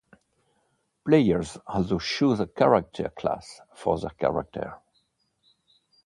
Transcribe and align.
Players 1.05 1.59
also 1.67 1.99
choose 1.99 2.39
a 2.39 2.47
character 2.47 3.09
class 3.15 3.61
for 3.75 3.99
their 3.99 4.09
character. 4.09 4.81